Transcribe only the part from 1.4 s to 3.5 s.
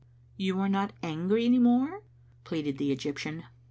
any more?" pleaded the Egyp tian.